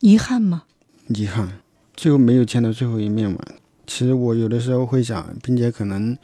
[0.00, 0.64] 遗憾吗？
[1.08, 1.60] 遗憾，
[1.94, 3.38] 最后没有见到最后一面嘛。
[3.86, 6.16] 其实我有的时候会想，冰姐可能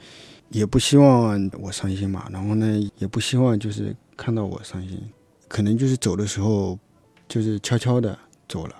[0.49, 4.99] 也不希望我伤心嘛，然后呢，也不希望就是看到我伤心，
[5.47, 6.79] 可能就是走的时候
[7.27, 8.17] 就是悄悄的
[8.47, 8.73] 走了，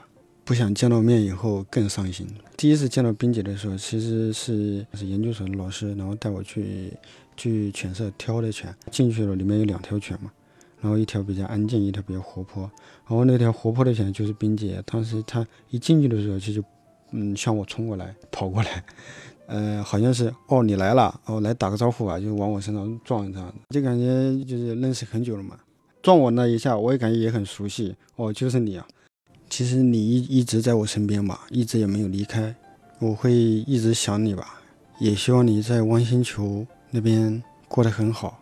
[0.44, 2.28] 不想见到面以后更伤心。
[2.56, 6.92] 第一次见到冰姐的时候，其实是是研究所的老师，然后带我去
[7.36, 10.32] 去犬舍挑的犬，进去了里面有两条犬嘛。
[10.88, 12.64] 然后一条比较安静，一条比较活泼。
[13.06, 16.68] 然后那条活泼的犬就是冰姐，当时她一进去的时候，其实就
[17.12, 18.82] 嗯向我冲过来，跑过来，
[19.48, 25.58] 呃，好像是哦你来了，哦来打个招呼吧，就往我身上撞一下，就感觉就是认识很久了嘛。
[26.02, 28.88] 撞我那一下，我也感觉也很熟悉，哦就是你啊。
[29.50, 32.56] 其实你一一直在我身边吧，一直也没有离开，
[33.00, 34.62] 我会一直想你吧，
[35.00, 38.42] 也希望你在汪星球那边过得很好。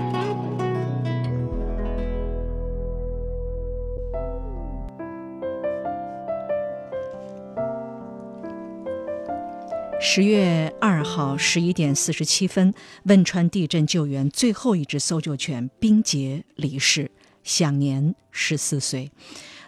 [10.03, 17.11] 十月二号十一点四十七分，汶川地震救援最后一只搜救犬冰洁离世，
[17.43, 19.11] 享年十四岁。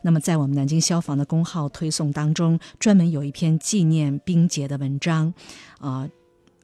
[0.01, 5.35] 那么，在我们南京消防的公号推送当中，专门有一篇纪念冰洁的文章，
[5.77, 6.09] 啊，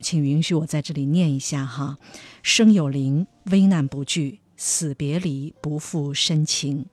[0.01, 1.99] 请允许我在这里念一下哈：
[2.41, 4.38] 生有灵，危难不惧。
[4.61, 6.85] 死别离，不负深情。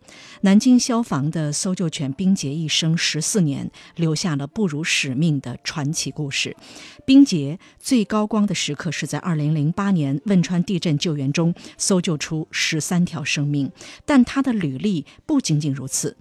[0.43, 6.57] 南京消防的搜救犬冰洁一生十四年，留下了不辱使命的传奇故事。
[7.05, 13.73] 冰洁最高光的时刻是在二零零八年汶川地震救援中搜救出十三条生命，
[14.05, 16.17] 但他的履历不仅仅如此。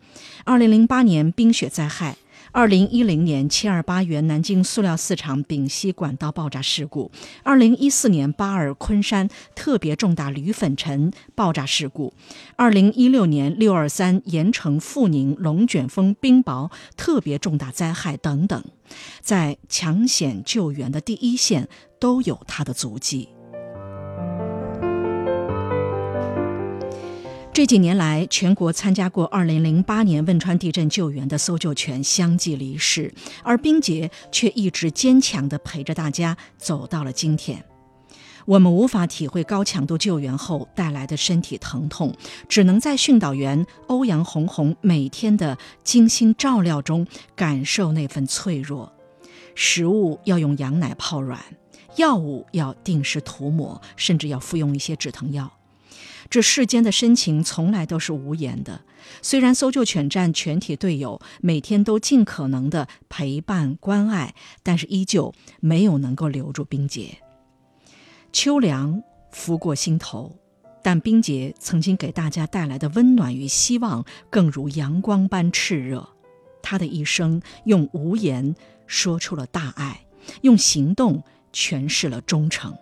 [0.45, 2.17] 二零零八年冰雪灾害。
[2.55, 7.11] 二零一零年七二八原南京塑料四厂丙烯管道爆炸事故，
[7.43, 12.13] 二零一四年八二昆山特别重大铝粉尘爆炸事故，
[12.55, 18.63] 二零一六年六二三盐城阜宁龙卷风冰雹特别重大灾害等等，
[19.19, 21.67] 在抢险救援的第一线
[21.99, 23.34] 都有他的足迹。
[27.55, 33.13] 这几年来，全国参加过2008年汶川地震救援的搜救犬相继离世，
[33.45, 37.63] 而冰洁却一直坚强地陪着大家走到了今天。
[38.43, 42.13] 我们无法体会高强度救援后带来的身体疼痛，
[42.49, 48.91] 只能在训导员欧阳红红每天的精心照料中感受那份脆弱。
[49.55, 51.39] 食物要用羊奶泡软，
[51.95, 55.49] 药物要定时涂抹，甚至要服用一些止疼药。
[56.29, 58.81] 这世间的深情从来都是无言的。
[59.21, 67.19] 虽然搜救犬站全体队友每天都尽可能的陪伴关爱，但是依旧没有能够留住冰洁。
[68.33, 70.35] 秋凉拂过心头，
[70.81, 76.09] 但冰洁曾经给大家带来的温暖与希望，更如阳光般炽热。
[76.63, 78.55] 他的一生用无言
[78.87, 80.05] 说出了大爱，
[80.41, 82.75] 用行动诠释了忠诚。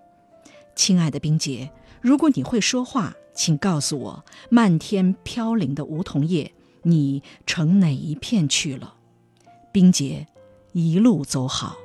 [0.74, 1.70] 亲爱的冰洁，
[2.02, 3.14] 如果你会说话。
[3.34, 8.94] 请告诉我，漫天飘零的梧桐叶，你乘哪一片去了？
[9.72, 10.28] 冰洁，
[10.72, 11.76] 一路走好。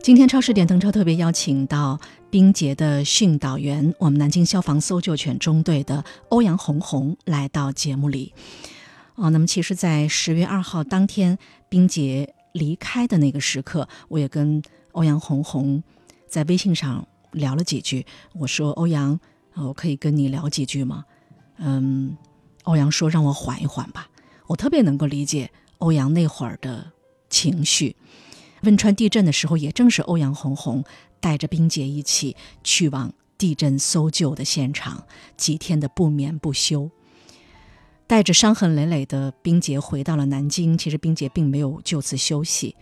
[0.00, 2.00] 今天超市点灯车特别邀请到
[2.30, 8.32] 冰洁的训导员，我们南京消防搜救犬中队的欧阳红红来到节目里。
[9.18, 11.36] 哦，那么其实，在十月二号当天，
[11.68, 14.62] 冰洁离开的那个时刻，我也跟
[14.92, 15.82] 欧阳红红
[16.28, 18.06] 在微信上聊了几句。
[18.32, 19.18] 我说：“欧阳，
[19.54, 21.04] 我可以跟你聊几句吗？”
[21.58, 22.16] 嗯，
[22.62, 24.08] 欧阳说：“让我缓一缓吧。”
[24.46, 26.92] 我特别能够理解欧阳那会儿的
[27.28, 27.96] 情绪。
[28.62, 30.84] 汶川地震的时候，也正是欧阳红红
[31.18, 35.04] 带着冰洁一起去往地震搜救的现场，
[35.36, 36.88] 几天的不眠不休。
[38.08, 40.78] 带着伤痕累累的冰洁回到了南京。
[40.78, 42.74] 其实冰洁并没有就此休息，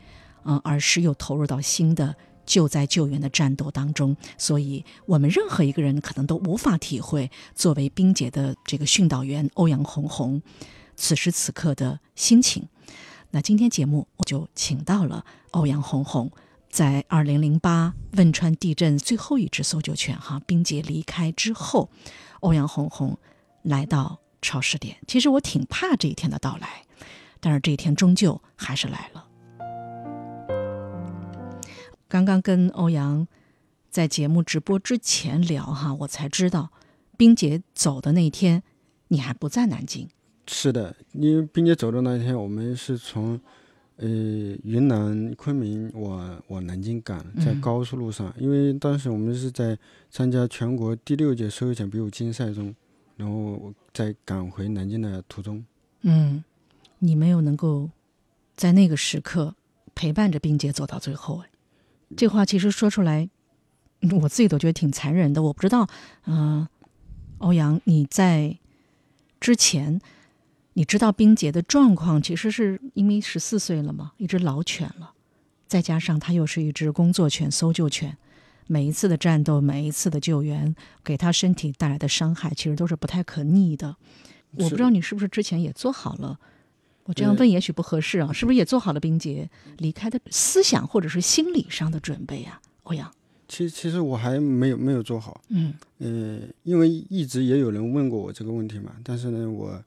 [0.45, 2.15] 嗯，而是又投入到新的
[2.47, 4.17] 救灾救援的战斗当中。
[4.39, 10.41] 所以，我们任何一个人可能都无法体会作为冰洁的这个训导员欧阳红红
[10.95, 12.69] 此时此刻的心情。
[13.33, 16.31] 那今天节目我就请到了欧阳红红，
[16.71, 21.91] 在二零零八汶川地震最后一只搜救犬哈冰洁离开之后，
[22.39, 23.19] 欧阳红红
[23.63, 24.21] 来到。
[24.43, 26.85] 超市点，其实我挺怕这一天的到来，
[27.41, 29.27] 但是这一天终究还是来了。
[32.09, 33.27] 刚刚跟欧阳
[33.91, 36.71] 在节目直播之前聊哈，我才知道，
[37.17, 38.63] 冰姐走的那天，
[39.09, 40.09] 你还不在南京。
[40.47, 43.41] 是的，因为冰姐走的那一天，我们是从
[43.97, 49.77] 呃云南昆明往往南京赶，在高速路上，因为当时我们是在
[50.09, 52.73] 参加全国第六届手写比武竞赛中，
[53.17, 55.65] 然后在赶回南京的途中。
[56.03, 56.45] 嗯，
[56.99, 57.91] 你没有能够
[58.55, 59.55] 在那个时刻
[59.95, 61.49] 陪伴着冰姐走到最后，哎，
[62.17, 63.29] 这话其实说出来，
[64.21, 65.43] 我自己都觉得挺残忍的。
[65.43, 65.89] 我不知道，
[66.27, 66.69] 嗯，
[67.39, 68.59] 欧阳，你在
[69.41, 70.01] 之前
[70.75, 75.15] 你知道冰姐的状况，其实是因为十四岁了嘛，一只老犬了，
[75.67, 78.17] 再加上它又是一只工作犬、搜救犬，
[78.67, 80.75] 每一次的战斗，每一次的救援，
[81.05, 83.97] 给他身体带来的伤害，其实都是不太可逆的。
[84.59, 86.39] 我不知道你是不是之前也做好了，
[87.05, 89.49] 我这样问也许不合适啊，是不是也做好了冰洁
[89.79, 92.61] 离开的思想或者是心理上的准备啊？
[92.85, 93.13] 欧阳，
[93.49, 99.83] 其其实我还没有没有做好，嗯呃，因为一直也有人问过我这个问题嘛，但是呢，我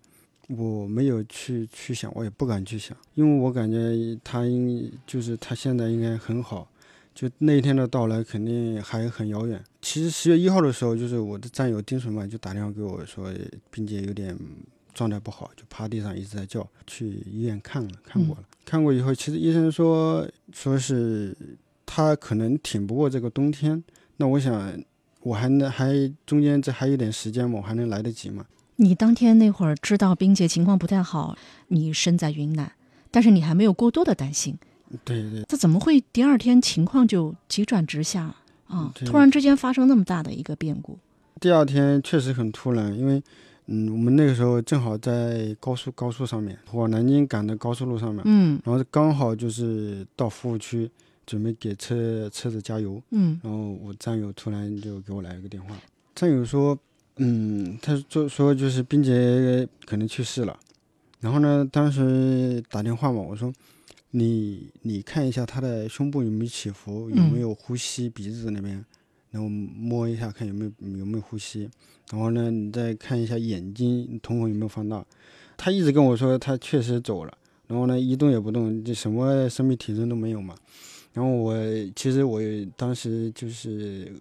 [0.47, 6.67] 我没有去去想，我也不敢去想，因为我感觉他应就是他现在应该很好。
[7.19, 9.61] 就那一天的到来肯定还很遥远。
[9.81, 13.29] 其实十月一号的时候，就是我的战友丁顺嘛就打电话给我说，
[13.69, 14.33] 并且有点
[14.93, 18.43] 状态不好，就趴地上一直在叫，去医院看了看过了。
[18.63, 21.35] 看过以后，其实医生说说是
[21.85, 23.83] 他可能挺不过这个冬天。
[24.15, 24.81] 那我想
[25.19, 28.45] 我还能还中间这还有点时间嘛，我还能来得及吗？
[28.77, 31.37] 你当天那会儿知道冰姐情况不太好，
[31.67, 32.71] 你身在云南，
[33.11, 34.57] 但是你还没有过多的担心。
[35.05, 38.33] 对对，这怎么会第二天情况就急转直下？
[38.67, 38.91] 啊？
[39.05, 40.97] 突然之间发生那么大的一个变故。
[41.39, 43.21] 第二天确实很突然，因为
[43.67, 50.89] 嗯，我们那个时候正好在高速高速上面，往南京赶的高速路上面，嗯，然后刚好就是到服务区
[51.25, 55.75] 准备给车车子加油，嗯，然后我战友突然就给我来了个电话，
[56.13, 56.77] 战友说，
[57.17, 60.59] 嗯，他就说就是冰姐可能去世了，
[61.19, 63.51] 然后呢，当时打电话嘛，我说。
[64.11, 68.83] 你你看一下他的胸部有没有起伏，有没有呼吸，鼻子那边，
[69.29, 71.69] 然后摸一下看有没有有没有呼吸，
[72.11, 75.05] 然后呢，你再看一下眼睛瞳孔有没有放大。
[75.55, 80.55] 他一直跟我说他确实走了，然后呢一动也不动，就什么生命体征都没有嘛。
[81.13, 81.55] 然后我
[81.95, 82.41] 其实我
[82.75, 84.11] 当时就是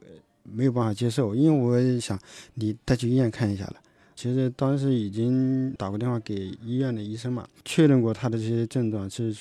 [0.43, 2.19] 没有办法接受，因为我想
[2.55, 3.77] 你带去医院看一下了。
[4.15, 9.35] 其实当时已经打过电话给医院的医生嘛，确认过他的这些症状是。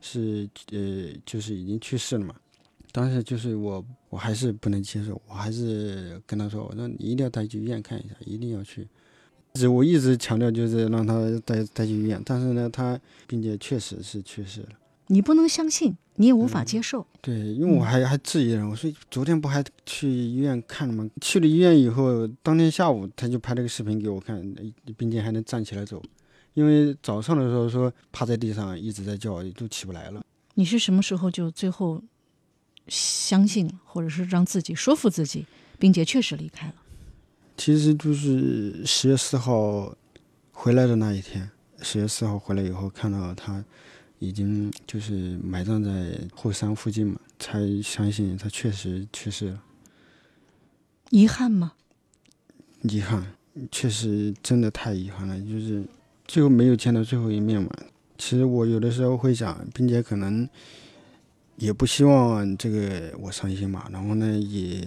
[0.00, 2.34] 是呃，就是已经去世了嘛。
[2.92, 8.88] 当时就是我，我还是不能接受，我还是跟他说：“我说你一定要带去医院看一下，一定要去。”
[9.54, 14.68] 只我一直强调就是让他带带去医院，但是呢，他并且确实是去世了。
[15.06, 17.04] 你不能相信，你也无法接受。
[17.20, 21.08] 对，因为我还还质疑了，我说昨天不还去医院看了吗？
[21.20, 24.40] 去了医院以后，当天下午他就拍了个视频给我看，
[24.96, 26.00] 并且还能站起来走。
[26.54, 30.24] 因为早上的时候说趴在地上一直在叫，都起不来了。
[30.54, 32.02] 你是什么时候就最后
[32.88, 35.46] 相信，或者是让自己说服自己，
[35.78, 36.74] 并且确实离开了？
[37.56, 39.94] 其实就是十月四号
[40.50, 41.48] 回来的那一天。
[41.82, 43.64] 十月四号回来以后，看到他
[44.18, 49.62] 已经就是埋葬在后山附近嘛，才相信他确实去世了。
[51.10, 51.72] 遗憾吗？
[52.82, 53.34] 遗憾，
[53.70, 55.86] 确实真的太遗憾了，就是。
[56.30, 57.68] 最后没有见到最后一面嘛？
[58.16, 60.48] 其实我有的时候会想，并且可能
[61.56, 63.88] 也不希望这个我伤心嘛。
[63.90, 64.86] 然后呢，也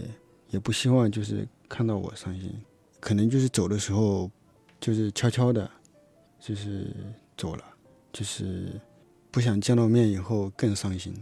[0.52, 2.50] 也不希望就是看到我伤心。
[3.02, 4.32] 可能就是走的时候，
[4.80, 5.70] 就是悄悄的，
[6.40, 6.88] 就是
[7.36, 7.64] 走了，
[8.14, 8.80] 就是
[9.30, 11.14] 不想见到面以后更伤心。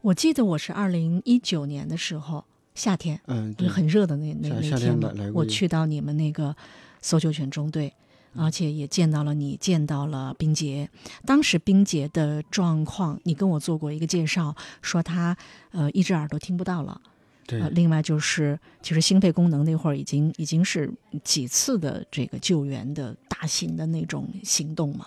[0.00, 6.56] 我记得我是二零一九年的时候夏天，嗯，很热的那那那天嘛，我去到你们那个
[7.00, 7.94] 搜救犬中队。
[8.36, 10.88] 而且也见到了你，见到了冰洁。
[11.24, 15.36] 当时冰洁的状况，你跟我做过一个介绍，说她
[15.70, 17.00] 呃一只耳朵听不到了，
[17.46, 17.60] 对。
[17.70, 25.06] 另外就是，其实心肺功能那会儿已经已经是几次的这个救援的大型的那种行动嘛，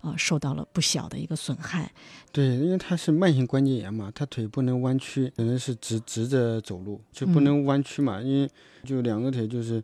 [0.00, 1.92] 啊，受到了不小的一个损害。
[2.32, 8.50] 对，因为他是慢性关节炎嘛，他腿不能弯曲，只能是直直着走路，就不能弯曲嘛，因为
[8.84, 9.80] 就两个腿就是。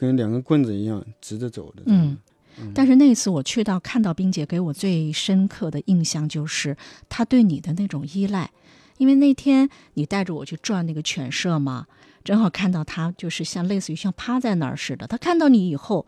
[0.00, 1.82] 跟两根棍子一样直着走的。
[1.84, 2.16] 嗯，
[2.74, 6.74] 但是那次我去到看到冰姐，给我最深刻的印象就是
[7.10, 8.50] 她对你的那种依赖。
[8.96, 11.86] 因为那天你带着我去转那个犬舍嘛，
[12.24, 15.06] 正好看到她，就是像类似于像趴在那儿似的。
[15.06, 16.06] 她看到你以后，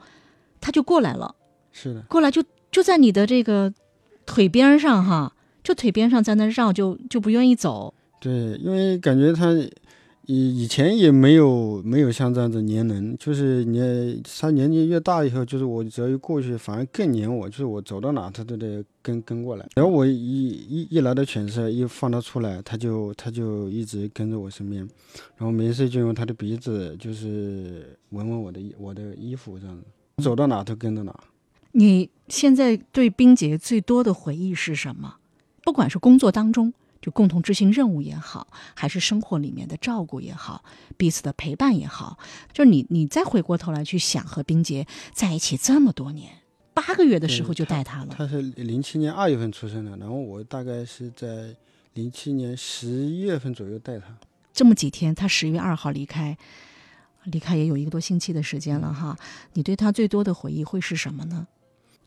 [0.59, 1.35] 她就过来了。
[1.71, 3.73] 是的，过来就就在你的这个
[4.25, 7.93] 腿边上哈，就腿边上在那绕，就就不愿意走。
[8.21, 9.47] 对，因为感觉他
[10.26, 19.67] 以以前也没有没有像这样子黏人，就是你他年纪越大以后，就是我只要一过去，反而更黏我，就是我走到哪他都得跟跟过来。
[19.75, 24.81] 然后我一一一来到犬舍，一放他出来，他就他就一直跟着我身边，
[25.37, 31.12] 然后没事就用他的鼻子就是闻闻我的我的衣服这样子，走到哪都跟着哪。
[31.73, 35.17] 你现在对冰洁最多的回忆是什么？
[35.64, 36.73] 不管是工作当中。
[37.03, 40.65] 就共同执行任务也好，还是生活里面的照顾也好，
[40.97, 42.17] 彼此的陪伴也好，
[42.53, 46.31] 就是你你再回过头来去想和冰洁在一起这么多年，
[46.73, 48.15] 八个月的时候就带他了。
[48.17, 51.53] 他是零七年二月份出生的，然后我大概是在
[51.95, 54.17] 零七年十一月份左右带他。
[54.53, 56.39] 这么几天，他十月二号离开，
[57.25, 59.19] 离开也有一个多星期的时间了哈。
[59.55, 61.49] 你对他最多的回忆会是什么呢？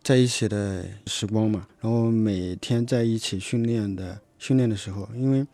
[0.02, 4.22] 在一起的时光嘛，然后每天在一起训练的。
[4.38, 5.46] 训练的时候，因为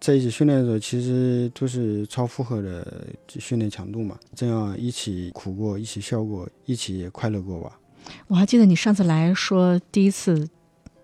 [0.00, 4.18] 在一起训练的时候，其实都是超负荷的训练强度嘛。
[4.34, 7.78] 这样一起苦过，一起笑过，一起快乐过吧。
[8.26, 10.48] 我还记得你上次来说第一次，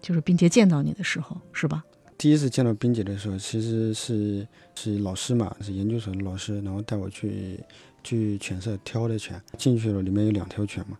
[0.00, 1.84] 就是冰姐见到你的时候，是吧？
[2.18, 7.60] 第一次见到冰姐的时候，其实是是老师嘛，是研究所的老师，然后带我去
[8.02, 9.38] 去犬舍挑的犬。
[9.58, 10.98] 进去了，里面有两条犬嘛，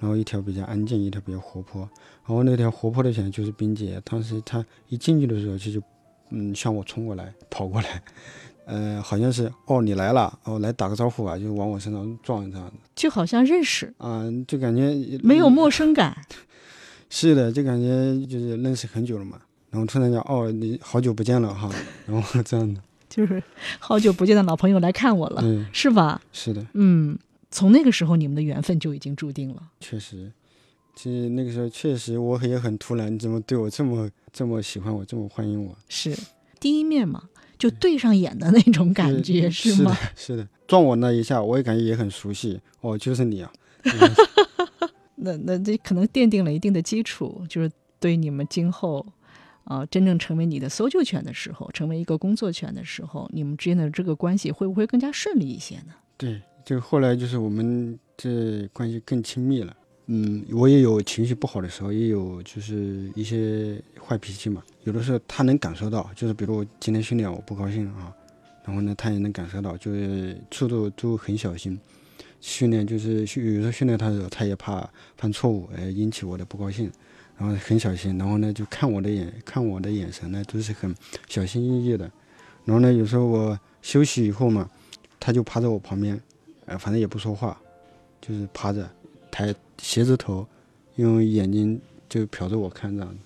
[0.00, 1.80] 然后一条比较安静，一条比较活泼。
[2.26, 5.86] 然后那条活泼的犬就是冰姐，当时它一进去的时候，其实就，
[6.30, 8.02] 嗯，向我冲过来，跑过来，
[8.66, 13.92] 呃，好像是哦，你来了，哦，来打个招呼吧，就往我身上撞这样的，就好像认识。
[13.98, 16.16] 啊，就感觉没有陌生感，
[17.08, 19.38] 是的，就感觉就是认识很久了嘛。
[19.70, 21.70] 然后突然讲哦，你好久不见了哈，
[22.06, 23.42] 然后这样的， 就是
[23.78, 26.20] 好久不见的老朋友来看我了，是吧？
[26.32, 27.18] 是的，嗯，
[27.50, 30.32] 从那个时候你们的缘分就已经注定了，确实。
[30.94, 35.76] 其实那个时候确实我也很突然，你怎么对我这么这么喜欢我，这么欢迎我？
[35.88, 36.12] 是
[36.58, 39.96] 第一面嘛，就对上眼的那种感觉，是吗？
[40.16, 42.60] 是的，撞我那一下，我也感觉也很熟悉。
[42.80, 43.52] 哦，就是你啊！
[45.14, 49.06] 那那这可能奠定了一定的基础，就是对你们今后
[49.64, 55.94] 啊真正成为你的搜救犬的时候，成为一个工作犬的时候，你们之间的这个关系会不会更加顺利一些呢？
[56.16, 59.74] 对，就后来就是我们这关系更亲密了。
[60.04, 64.62] 嗯，我也有情绪不好的时候，也有就是一些坏脾气嘛。
[64.84, 68.14] 有的时候他能感受到，就是比如我今天训练我不高兴啊，
[68.66, 71.80] 然后呢他也能感受到，就是速度都很小心。
[72.38, 73.26] 训练就是有
[73.60, 76.92] 时候训练他的时候，他也怕犯错误，呃引起我的不高兴，
[77.38, 78.18] 然后很小心。
[78.18, 80.94] 然后呢就看我的眼，看我的眼神呢都是很
[81.30, 82.10] 小心翼翼的。
[82.66, 84.68] 然后呢有时候我休息以后嘛，
[85.18, 86.20] 他就趴在我旁边，
[86.68, 87.60] 呃反正也不说话，
[88.20, 88.88] 就是趴着。
[89.30, 90.44] 抬斜着头，
[90.96, 93.20] 用眼睛就瞟着我看这样的。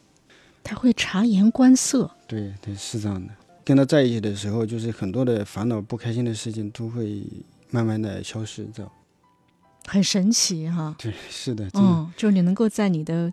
[0.63, 2.11] 他会察言观色。
[2.27, 3.33] 对对，是这样的。
[3.65, 7.23] 跟他在一起的时候，就是很多的烦恼、不开心的事情都会
[7.71, 8.93] 慢慢的消失，这样。
[9.87, 10.95] 很神奇哈。
[10.99, 11.71] 对，是的。
[11.75, 13.33] 嗯，就是你能够在你的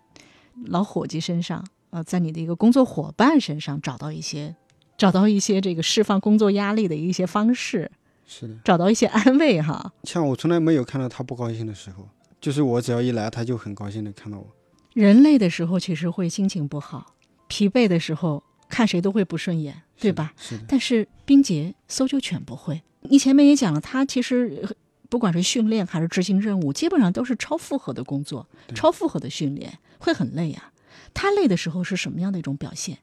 [0.66, 4.54] 老伙计身上，呃，在你的一个工作伙伴身上找到一些，
[4.96, 7.90] 找到一些这个释放工作压力的一些方式。
[8.30, 8.54] 是的。
[8.62, 9.92] 找到一些安慰哈。
[10.04, 12.08] 像我从来没有看到他不高兴的时候。
[12.40, 14.46] 就是我只要一来，他就很高兴的看到我。
[14.94, 17.14] 人累的时候其实会心情不好，
[17.48, 20.32] 疲惫的时候看谁都会不顺眼，对吧？
[20.38, 20.64] 是的。
[20.66, 22.80] 但是冰洁搜救犬不会。
[23.02, 24.66] 你前面也讲了，它其实
[25.10, 30.72] 不管是训练还是执行任务，基本上都是超负荷的工作，超负荷的训练会很累呀。
[31.12, 32.96] 它累的时候是什么样的一种表现？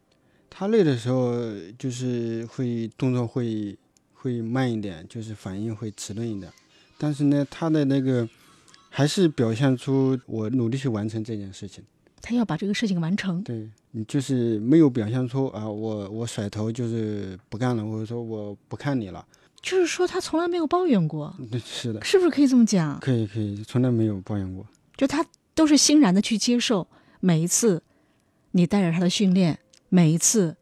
[0.49, 1.35] 它累的时候
[1.77, 3.77] 就是会动作会
[4.17, 6.51] 会慢一点，就是反应会迟钝一点。
[6.97, 8.27] 但是呢，他的那个。
[8.89, 11.83] 还是表现出我努力去完成这件事情，
[12.19, 13.43] 他要把这个事情完成。
[13.43, 19.23] 对你就是没有表现出啊，我我甩头就是不干了，或者说我不看你了。
[19.61, 21.35] 就是说他从来没有抱怨过。
[21.63, 22.97] 是的，是不是可以这么讲？
[22.99, 24.65] 可以可以，从来没有抱怨过。
[24.95, 26.87] 就他都是欣然的去接受
[27.19, 27.83] 每一次
[28.51, 29.59] 你带着他的训练，
[29.89, 30.55] 每一次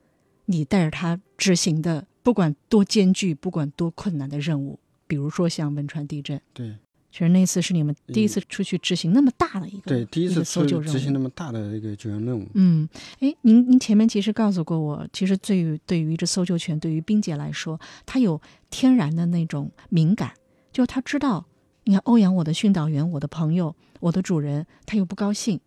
[0.45, 6.41] 你带着他执行的，不管多艰巨，不管多困难的任务，比如说像汶川地震。
[6.55, 6.75] 对。
[7.12, 12.46] 其实那次是你们第一次出去执行那么大的一个对第一次搜救任务，执行那么大的一个救援任务。
[12.55, 12.89] 嗯，
[13.20, 20.34] 哎，您您前面其实告诉过我，其实对于对于一只搜救犬，对于冰姐来说，它有天然的那种敏感，
[20.74, 21.46] 就是它知道，
[21.86, 25.58] 你看欧阳，我的训导员，我的朋友，我的主人，他又不高兴，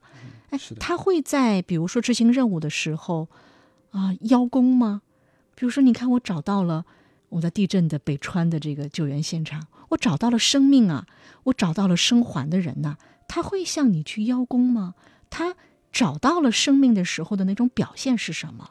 [0.50, 3.26] 哎，他会在比如说执行任务的时候
[3.92, 5.00] 啊邀功吗？
[5.58, 6.84] 比如说，你看我找到了
[7.30, 9.66] 我在地震的北川的这个救援现场。
[9.88, 11.04] 我找到了生命啊！
[11.42, 12.96] 我找到了生还的人呐！
[13.26, 14.94] 他会向你去邀功吗？
[15.30, 15.56] 他
[15.90, 18.70] 找到了生命的时候的那种表现是什么？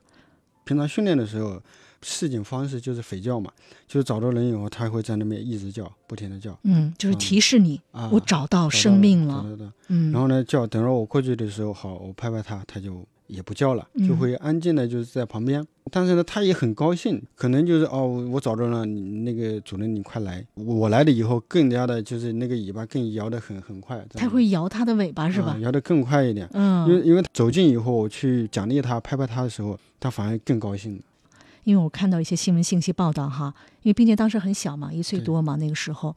[0.64, 1.62] 平常训练的时候，
[2.04, 3.52] 示警方式就是吠叫嘛，
[3.88, 9.44] 就是找到人以后，他会在那边一直叫，不停的叫嗯，就是提示你，啊，我找到生命了。
[9.88, 15.66] 嗯，然后呢，叫，等到我过去的时候，好，我拍拍他，他就也不叫了，就嗯会安静的就是在旁边。
[15.90, 20.46] 但是呢，它也很高兴，可能就是哦，我找着了你那个主人，你快来。
[20.56, 25.60] 我来了以后，更加的就是那个尾巴更摇得很很快，它会摇它的尾巴是吧啊？
[25.60, 26.48] 摇得更快一点。
[26.54, 31.02] 嗯因嗯，为因为走近以后，我去奖励它、拍拍它的时候，它反而更高兴了。
[31.64, 33.54] 因为我看到一些新闻信息报道哈，
[33.84, 36.16] 因为冰姐当时很小嘛，一岁多嘛，那个时候，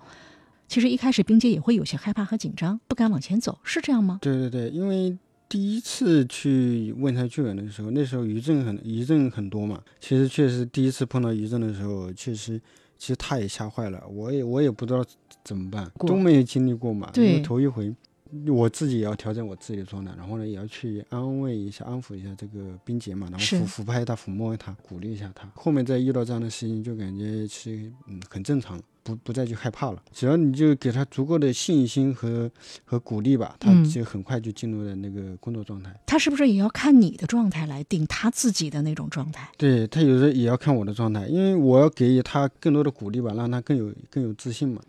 [0.68, 4.18] 其实一开始冰姐也会有些害怕和紧张，不敢往前走，是这样吗？
[4.22, 5.16] 对对对，因为
[5.50, 9.82] 第一次去汶川救援的时候，那时候余震很余震很多嘛。
[10.00, 12.58] 其实确实第一次碰到余震的时候，确实
[12.96, 15.04] 其实他也吓坏了，我也我也不知道
[15.44, 17.94] 怎么办，都没有经历过嘛，因对为头一回。
[18.46, 25.50] 我自己也要调整我自己的状态，然后呢，也要去安慰一下、安抚一下这个冰姐嘛，然后是抚抚拍他、抚摸他，鼓励一下他。
[25.56, 30.02] 后面再遇到这样的事情，就感觉是嗯很正常了，不不再去害怕了。
[30.12, 32.50] 只要你就给他足够的信心和
[32.84, 35.94] 和鼓励吧，她嗯就很快就进入了那个工作状态。
[36.06, 39.48] 他是不是也要看你的状态来定他自己的那种状态？
[39.56, 44.80] 对他有时候也要看我的状态，因为我要给予他更多的鼓励吧，让他更有更有自信嘛。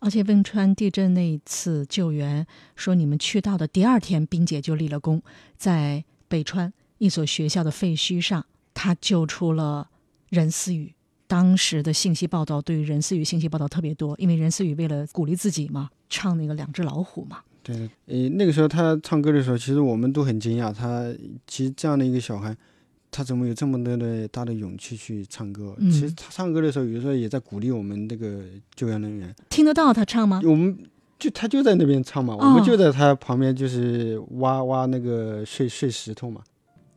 [0.00, 2.46] 而且汶川地震那一次救援，
[2.76, 5.20] 说你们去到的第二天，冰姐就立了功，
[5.56, 9.88] 在北川一所学校的废墟上，她救出了
[10.28, 10.94] 任思雨。
[11.28, 17.38] 当时的信息报道对于任思雨信息报道特别多，因为任思雨为了鼓励自己嘛，唱那个两只老虎嘛。
[17.62, 21.14] 对，呃，那个时候他唱歌的时候，其实我们都很惊讶，他
[21.46, 22.56] 其实这样的一个小孩，
[23.10, 25.76] 他怎么有这么多的大的勇气去唱歌？
[25.78, 28.42] 嗯其实他唱歌的时候，有时候也在鼓励我们这个
[28.74, 29.34] 救援人员。
[29.50, 30.40] 听得到他唱吗？
[30.44, 30.78] 我们
[31.18, 36.40] 就他就在那边唱嘛，我哦们就在他旁边，就是挖挖那个碎碎石头嘛。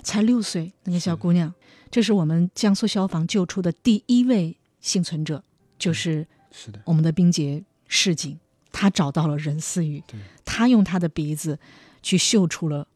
[0.04, 1.54] 才六岁，那个小姑娘，
[1.92, 5.44] 这是我们江苏消防救出的第一位幸存者，
[5.78, 8.40] 就是是的，我们的冰洁市警，
[8.72, 11.60] 他找到了任思雨对，她用他的鼻子
[12.02, 12.88] 去嗅出了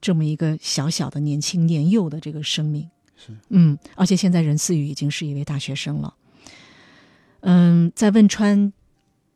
[0.00, 2.88] 这么一个小小的年轻年幼的这个生命。
[3.16, 6.14] 是，嗯，而且现在任思雨已经是一位大学生了。
[7.40, 8.72] 嗯，在汶川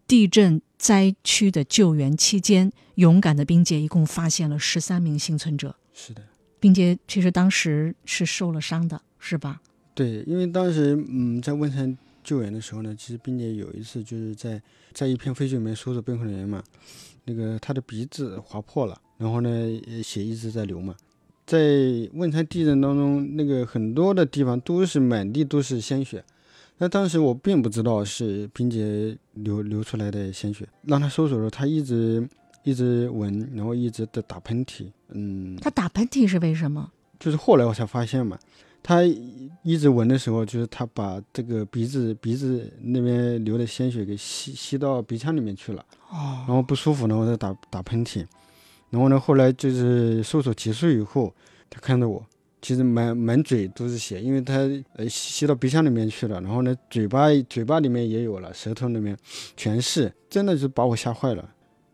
[0.06, 5.76] 地震灾区的救援期间，勇敢的冰洁一共发现了十三名幸存者。
[5.94, 6.22] 是的。
[6.58, 9.60] 并且其实当时是受了伤的，是吧？
[9.94, 14.60] 对，因为当时嗯，在汶川救援的时候呢，其实冰姐有一次就是在
[14.92, 16.62] 在一片废墟里面搜索被困人员嘛，
[17.24, 19.50] 那个他的鼻子划破了，然后呢
[20.02, 20.94] 血一直在流嘛。
[21.46, 21.58] 在
[22.14, 26.24] 汶川地震当中，那个很多的地方都是满地都是鲜血，
[26.78, 32.28] 那当时我并不知道是冰姐流流出来的鲜血，让他搜索的时候，他一直
[32.66, 36.90] 一直闻，然后一直的打喷嚏，嗯，他打喷嚏是为什么？
[37.16, 38.36] 就是后来我才发现嘛，
[38.82, 39.04] 他
[39.62, 48.26] 一直闻的时候，就是他把这个鼻子鼻子那边流的鲜血给吸吸到鼻腔里面去了，哦然后不舒服，然后再打打喷嚏，
[48.90, 51.32] 然后呢，后来就是搜索结束以后，
[51.70, 52.26] 他看到我，
[52.60, 54.54] 其实满满嘴都是血，因为他
[54.96, 59.16] 呃吸吸到鼻腔里面去了，然后呢，嘴巴嘴巴里面也有了，舌头里面
[59.56, 61.48] 全是，真的是把我吓坏了。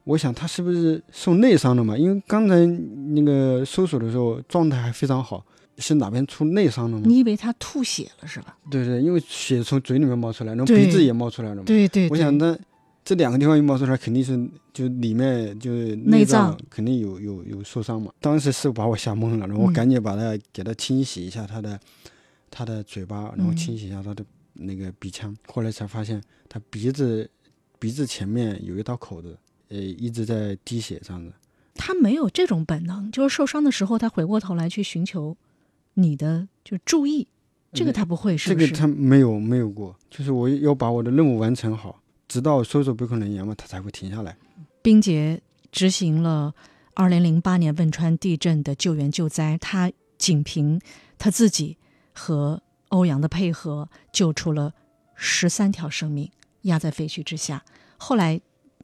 [0.04, 1.96] 我想他是不是受内伤了嘛？
[1.96, 2.66] 因为刚才
[3.14, 5.44] 那个搜索的时候状态还非常好，
[5.78, 7.04] 是哪边出内伤了吗？
[7.06, 8.56] 你以为他吐血了是吧？
[8.70, 11.62] 对对，因为血从嘴里面冒出来，然后鼻子也冒出来了嘛。
[11.64, 12.58] 对对我想那
[13.04, 18.12] 这两个地方一冒出来，肯定是就里面就是内脏脏肯定有有有受伤嘛。
[18.20, 21.78] 当时是把我吓懵了，然后我嗯赶紧把他给他清洗一下他的
[22.50, 25.36] 他的嘴巴，然后嗯清洗一下他的那个鼻腔。
[25.46, 27.28] 后来才发现他鼻子
[27.78, 29.36] 鼻子前面有一道口子，
[29.72, 31.32] 呃，一直在滴血这样子。
[31.74, 35.34] 他没有这种本能，就是受伤的时候，他回过头来去寻求
[35.94, 37.26] 你的就注意，
[37.72, 38.66] 这个他不会，是不是？
[38.66, 44.36] 这个他没有没有过，就是我要把我的任务完成好，直到搜索被困人员嘛，他才会停下来。
[44.82, 46.54] 冰洁执行了
[46.92, 50.78] 二零零八年汶川地震的救援救灾，他仅凭
[51.16, 51.78] 他自己
[52.12, 54.74] 和欧阳的配合，救出了
[55.14, 56.30] 十三条生命，
[56.62, 57.64] 压在废墟之下。
[57.96, 58.38] 后来，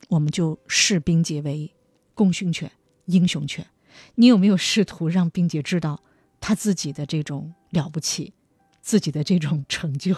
[0.08, 1.70] 我们就视冰洁为
[2.14, 2.70] 功勋犬、
[3.06, 3.66] 英雄犬。
[4.16, 6.00] 你有没有试图让冰洁知道
[6.40, 8.32] 他自己的这种了不起，
[8.80, 10.14] 自己的这种成就？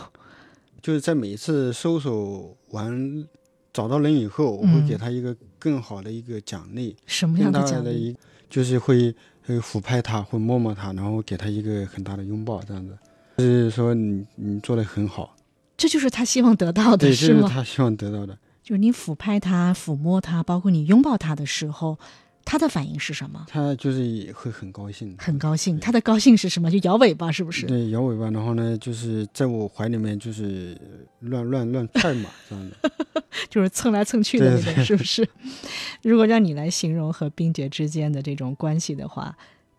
[0.83, 3.27] 就是在每一次搜索完
[3.73, 8.17] 找到人以后，我会嗯给他一个更好的一个奖励，什么样的奖励？
[8.49, 12.99] 就是会会抚拍他，会摸摸他，然后给他一个很大的拥抱，这样子，
[13.39, 15.37] 就是说你你做的很好，
[15.77, 17.49] 这就是他希望得到的，对，这是吗？
[17.49, 18.37] 他希望得到的。
[18.71, 21.99] 就是你抚拍他、抚摸他，包括你拥抱他的时候，
[22.45, 23.45] 他的反应是什么？
[23.49, 25.81] 他就是也会很高兴，很高兴。
[25.81, 26.71] 他的高兴是什么？
[26.71, 27.67] 就摇尾巴，是不是？
[27.67, 30.81] 对，摇尾巴，然后呢，就是在我怀里面就是
[31.19, 35.29] 乱乱乱踹嘛，这样的， 就是蹭来蹭去的那种，是不是？
[36.03, 39.37] 如果让你来形容和冰洁之间的这种关系的话，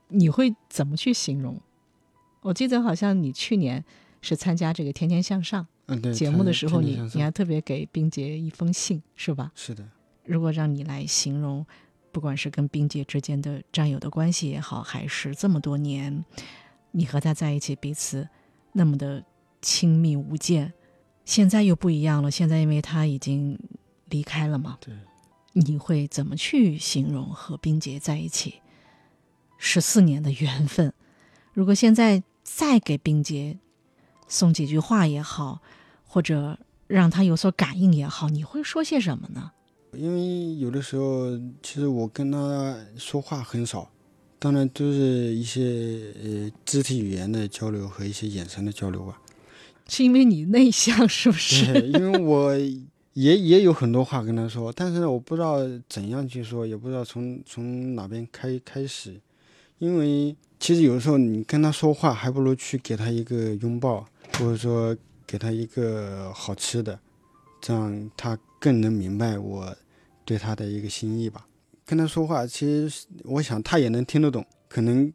[0.10, 1.58] 你会怎么去形容？
[2.41, 3.86] 我记得好像你去年
[4.21, 5.63] 是参加这个《天天向上》
[6.13, 9.51] 节目的时候，你你还特别给冰洁一封信，是吧？
[9.56, 9.88] 是的，
[10.25, 11.65] 如果让你来形容，
[12.12, 16.23] 不管是跟冰洁之间的战友的关系也好，还是这么多年
[16.91, 18.27] 你和他在一起，彼此
[18.73, 19.23] 那么的
[19.62, 20.73] 亲密无间，
[21.25, 22.30] 现在又不一样了。
[22.30, 23.58] 现在因为他已经
[24.10, 24.93] 离开了嘛，对，
[25.54, 28.56] 你会怎么去形容和冰洁在一起
[29.58, 30.93] 十四年的缘分？
[31.54, 33.58] 如果现在再给冰洁
[34.27, 35.62] 送几句话也好，
[36.13, 39.50] 或者让他有所感应也好，你会说些什么呢？
[39.93, 43.89] 因为有的时候其实我跟他说话很少，
[44.38, 49.21] 当然都是一些呃肢体语言的交流和一些眼神的交流吧。
[49.88, 51.80] 是因为你内向，是不是？
[51.80, 52.54] 因为我
[53.13, 59.17] 也也有很多话跟他说，但是，我不知道怎样去说，也不知道从从哪边开开始。
[59.80, 64.93] 因为其实有的时候你跟他说话，还不如去给他一个拥抱，或者说
[65.31, 66.99] 给他一个好吃的，
[67.61, 69.73] 这样他更能明白我
[70.25, 71.47] 对他的一个心意吧。
[71.85, 75.13] 跟他说话，其实我想他也能听得懂，可能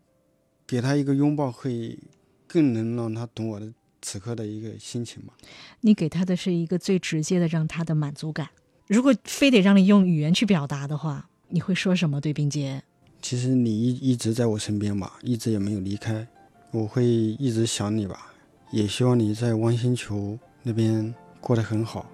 [0.66, 1.98] 给他一个拥抱会
[2.46, 5.34] 更能让他懂我的此刻的一个心情吧。
[5.82, 8.48] 你给他的是一个最直接的让他的满足感。
[8.86, 12.18] 如果非得让你用语言去表达的话，你会说什么？
[12.22, 12.82] 对冰洁，
[13.20, 16.26] 其实你一一直在我身边吧，一直也没有离开，
[16.70, 18.32] 我会一直想你吧，
[18.76, 22.04] 也希望你在汪星球那边过得很好。